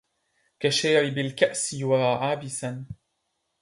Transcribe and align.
كشَارِب 0.59 1.17
الكَأسِ 1.17 1.73
يُرَى 1.73 2.13
عابِساً 2.21 2.85